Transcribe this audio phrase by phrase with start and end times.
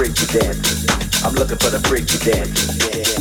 [0.00, 0.86] freak to dance.
[1.22, 3.19] I'm looking for the freak to dance.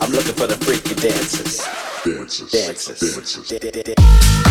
[0.00, 1.58] I'm looking for the freaky Dancers.
[2.04, 2.50] dancers.
[2.50, 4.45] dancers.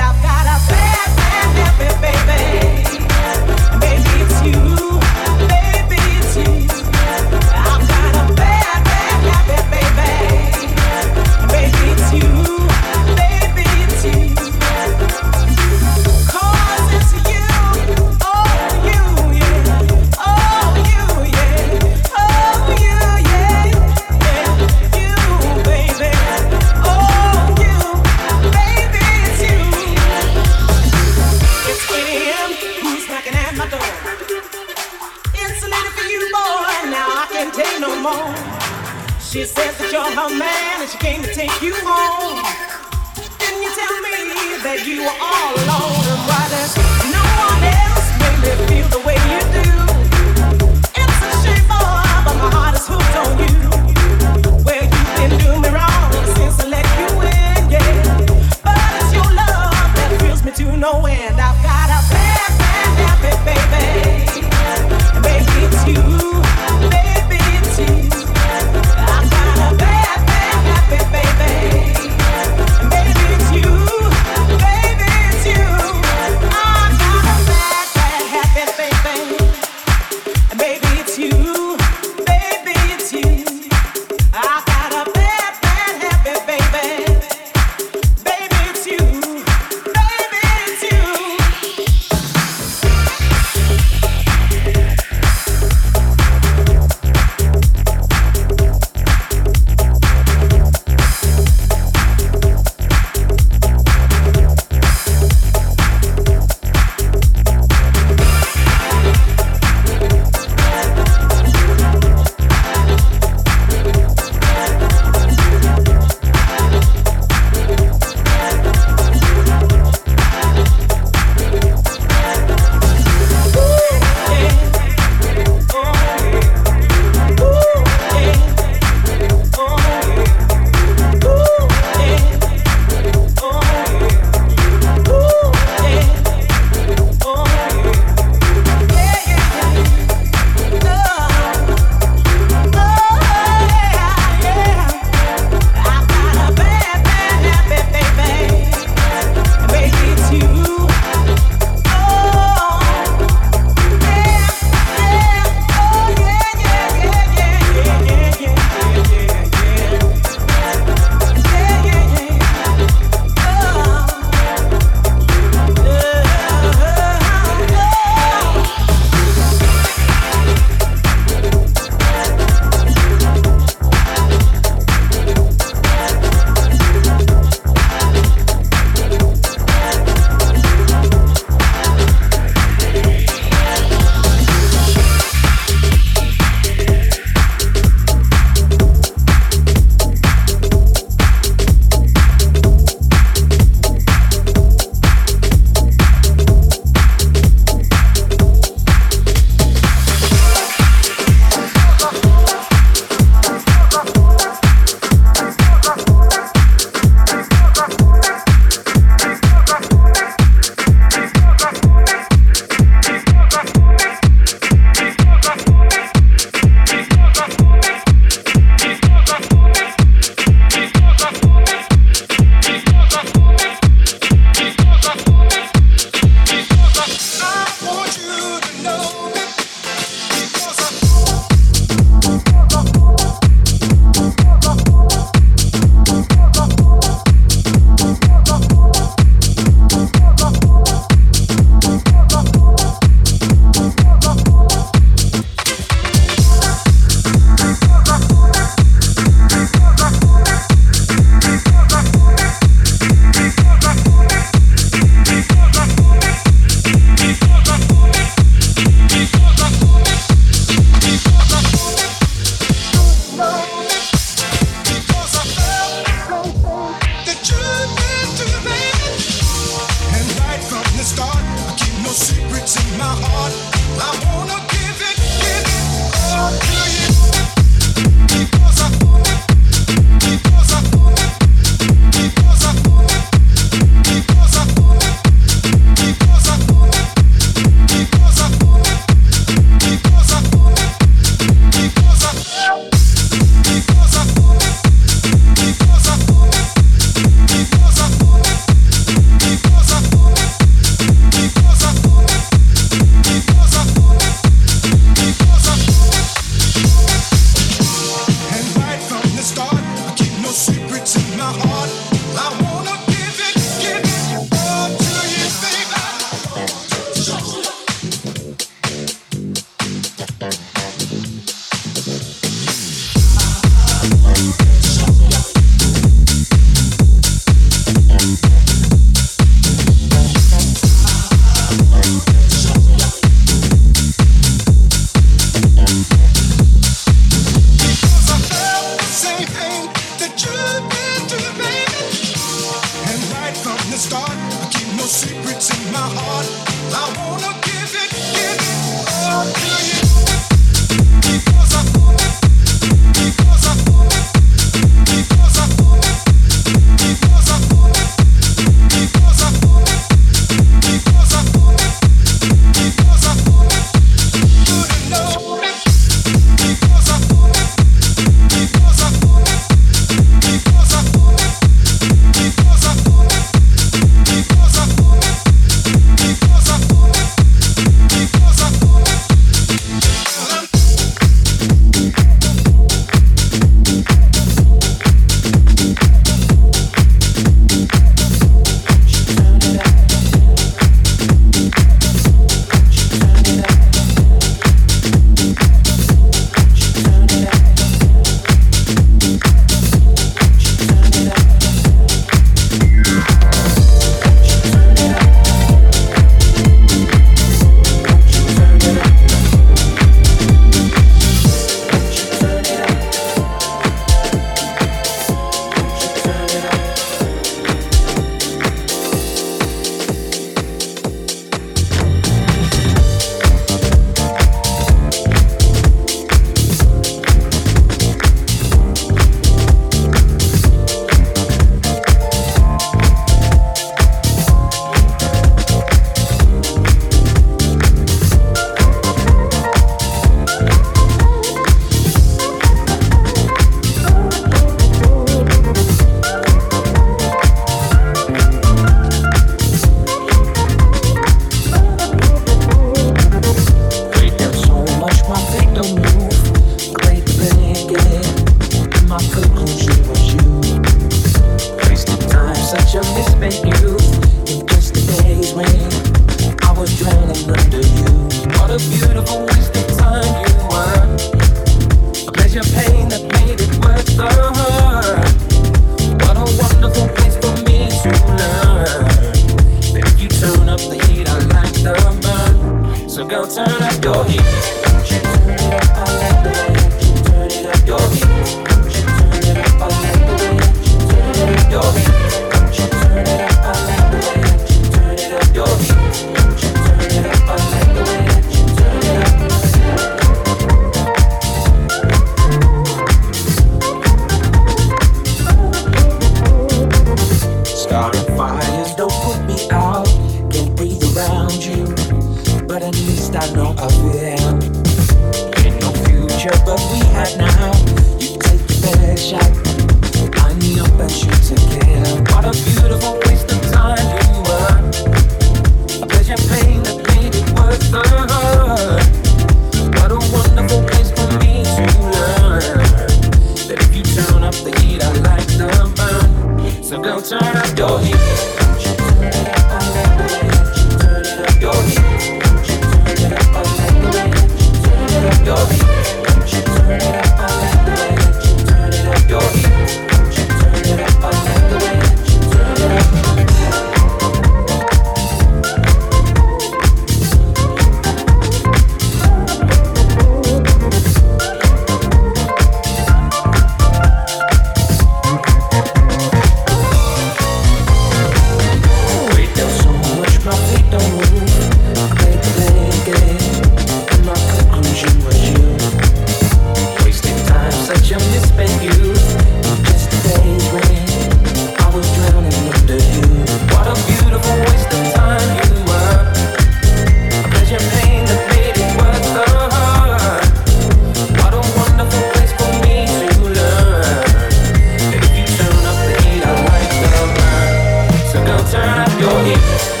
[599.33, 600.00] yeah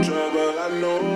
[0.00, 1.11] trouble, I know.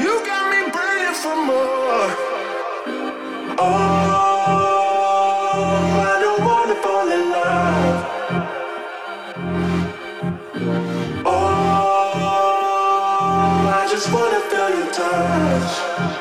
[0.00, 2.08] You got me praying for more.
[3.58, 3.64] Oh,
[6.08, 8.06] I don't wanna fall in love.
[11.26, 12.10] Oh,
[13.68, 16.11] I just wanna feel your touch.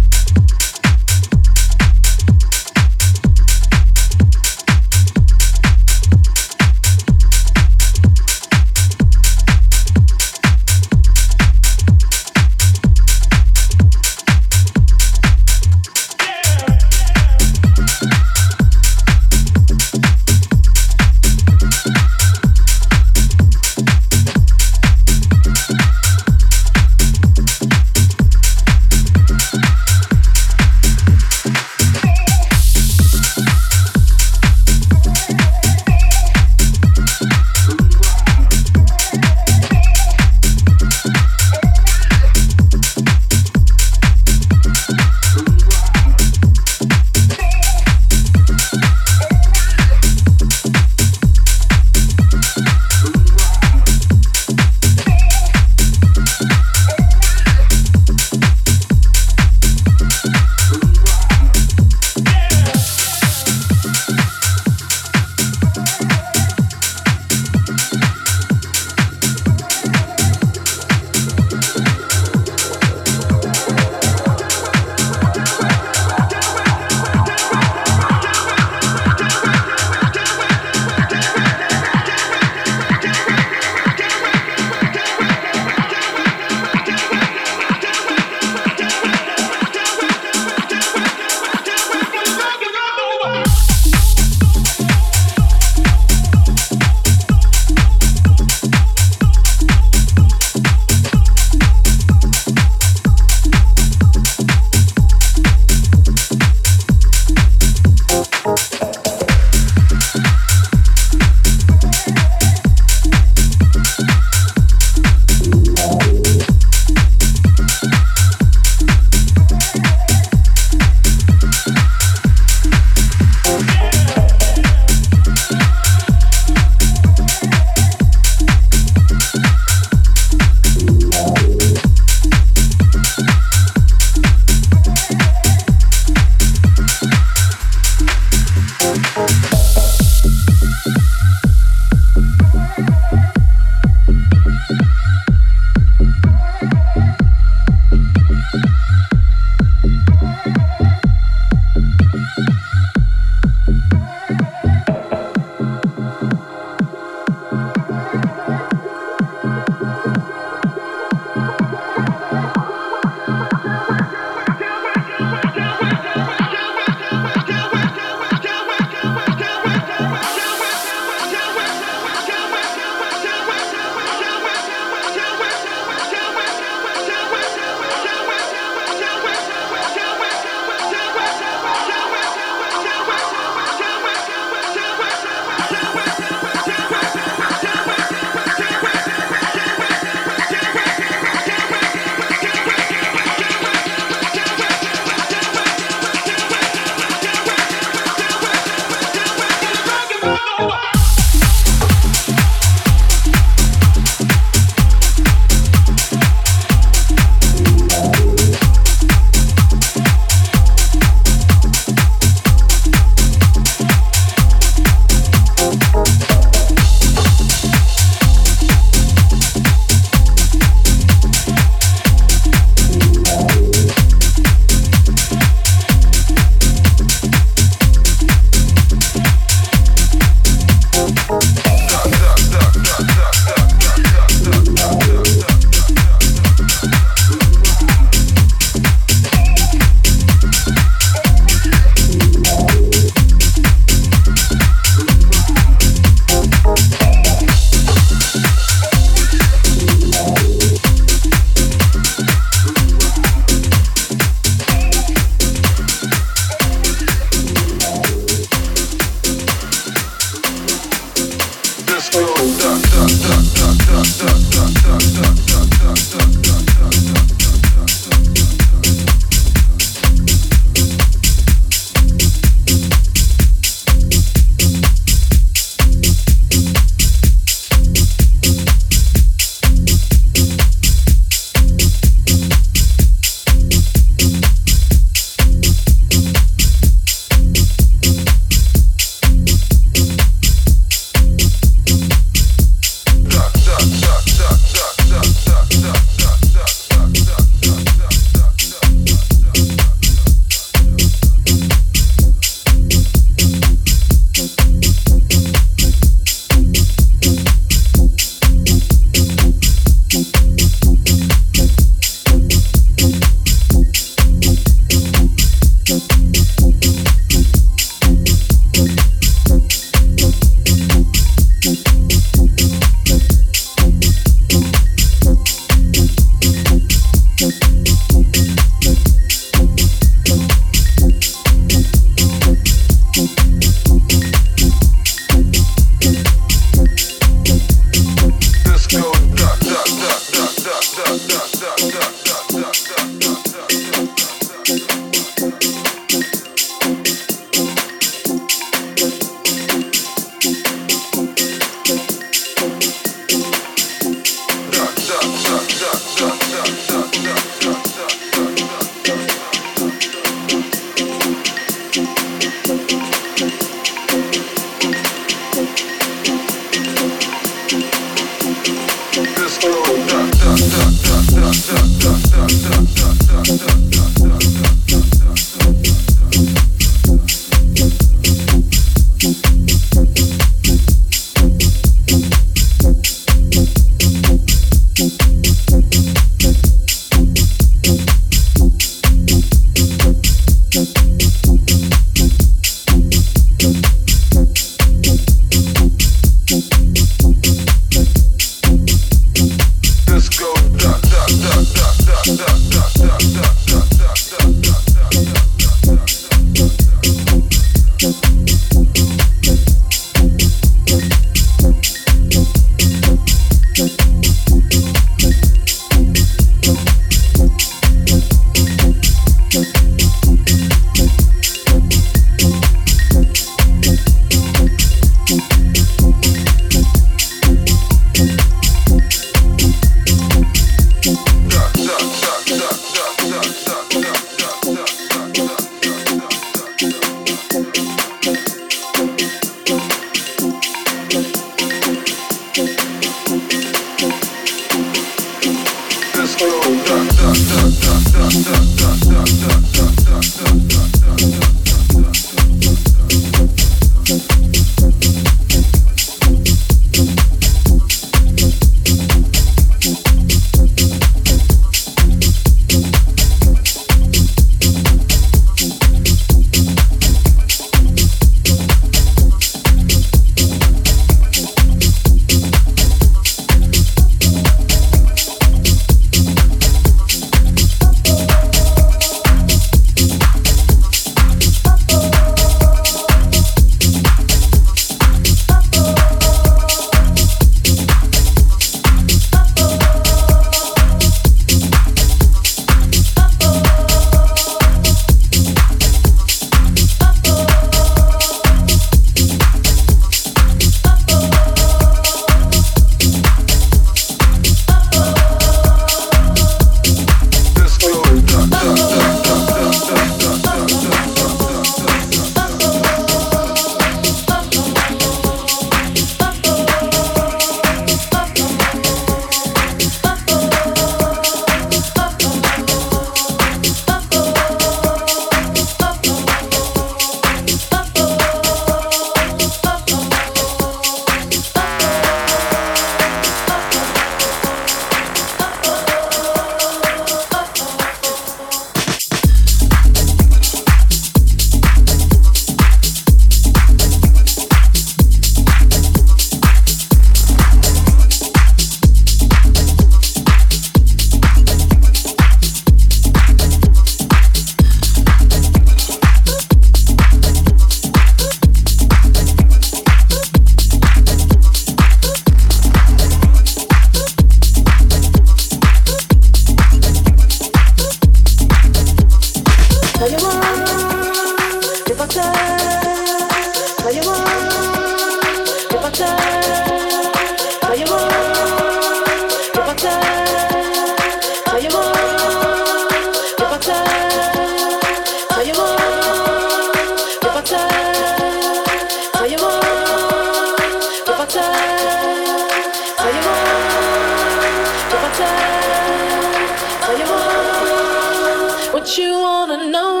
[598.97, 600.00] You wanna know?